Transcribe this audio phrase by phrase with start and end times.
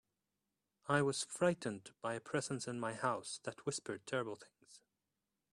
[0.87, 4.81] I was frightened by a presence in my house that whispered terrible things.